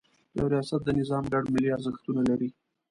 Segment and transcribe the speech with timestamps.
[0.37, 2.49] یو ریاست د نظام ګډ ملي ارزښتونه لري.